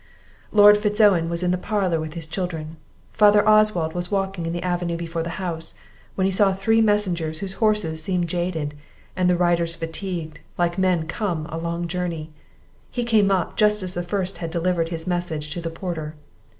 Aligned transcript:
Lord 0.51 0.79
Fitz 0.79 0.99
Owen 0.99 1.29
was 1.29 1.43
in 1.43 1.51
the 1.51 1.59
parlour 1.59 1.99
with 1.99 2.15
his 2.15 2.25
children; 2.25 2.77
Father 3.13 3.47
Oswald 3.47 3.93
was 3.93 4.09
walking 4.09 4.47
in 4.47 4.51
the 4.51 4.63
avenue 4.63 4.97
before 4.97 5.21
the 5.21 5.37
house, 5.37 5.75
when 6.15 6.25
he 6.25 6.31
saw 6.31 6.51
three 6.53 6.81
messengers 6.81 7.37
whose 7.37 7.53
horses 7.61 8.01
seemed 8.01 8.27
jaded, 8.27 8.73
and 9.15 9.29
the 9.29 9.37
riders 9.37 9.75
fatigued, 9.75 10.39
like 10.57 10.79
men 10.79 11.05
come 11.05 11.45
a 11.51 11.59
long 11.59 11.87
journey. 11.87 12.31
He 12.89 13.03
came 13.03 13.29
up, 13.29 13.57
just 13.57 13.83
as 13.83 13.93
the 13.93 14.01
first 14.01 14.39
had 14.39 14.49
delivered 14.49 14.89
his 14.89 15.05
message 15.05 15.51
to 15.51 15.61
the 15.61 15.69
porter. 15.69 16.15